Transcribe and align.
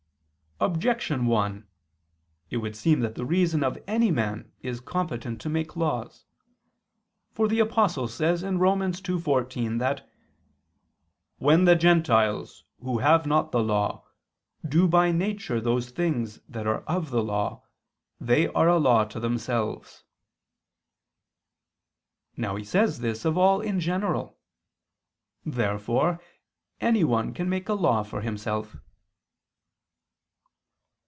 Objection 0.63 1.25
1: 1.25 1.67
It 2.51 2.57
would 2.57 2.75
seem 2.75 2.99
that 2.99 3.15
the 3.15 3.25
reason 3.25 3.63
of 3.63 3.79
any 3.87 4.11
man 4.11 4.51
is 4.61 4.79
competent 4.79 5.41
to 5.41 5.49
make 5.49 5.75
laws. 5.75 6.23
For 7.31 7.47
the 7.47 7.57
Apostle 7.59 8.07
says 8.07 8.43
(Rom. 8.43 8.57
2:14) 8.81 9.79
that 9.79 10.07
"when 11.39 11.65
the 11.65 11.75
Gentiles, 11.75 12.63
who 12.79 12.99
have 12.99 13.25
not 13.25 13.51
the 13.51 13.63
law, 13.63 14.05
do 14.63 14.87
by 14.87 15.11
nature 15.11 15.59
those 15.59 15.89
things 15.89 16.39
that 16.47 16.67
are 16.67 16.83
of 16.83 17.09
the 17.09 17.23
law... 17.23 17.63
they 18.19 18.45
are 18.49 18.67
a 18.69 18.77
law 18.77 19.03
to 19.05 19.19
themselves." 19.19 20.03
Now 22.37 22.55
he 22.55 22.63
says 22.63 22.99
this 22.99 23.25
of 23.25 23.35
all 23.35 23.61
in 23.61 23.79
general. 23.79 24.37
Therefore 25.43 26.21
anyone 26.79 27.33
can 27.33 27.49
make 27.49 27.67
a 27.67 27.73
law 27.73 28.03
for 28.03 28.21
himself. 28.21 28.75